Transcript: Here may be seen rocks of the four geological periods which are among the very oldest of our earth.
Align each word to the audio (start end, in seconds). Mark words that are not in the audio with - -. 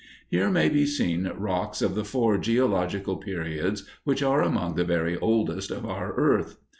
Here 0.31 0.49
may 0.49 0.67
be 0.67 0.87
seen 0.87 1.31
rocks 1.37 1.79
of 1.79 1.93
the 1.93 2.03
four 2.03 2.39
geological 2.39 3.17
periods 3.17 3.87
which 4.03 4.23
are 4.23 4.41
among 4.41 4.73
the 4.73 4.83
very 4.83 5.15
oldest 5.19 5.69
of 5.69 5.85
our 5.85 6.15
earth. 6.15 6.57